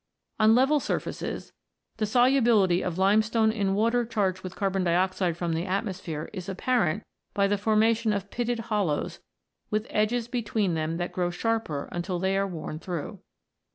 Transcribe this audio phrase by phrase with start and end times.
[0.39, 1.53] On level surfaces,
[1.97, 6.49] the solubility of lime stone in water charged with carbon dioxide from the atmosphere is
[6.49, 7.03] apparent
[7.35, 9.19] by the formation of pitted hollows,
[9.69, 13.19] with edges between them that grow sharper until they are worn through.